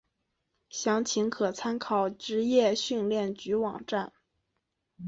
[0.67, 4.11] 详情可参考职业训练局网站。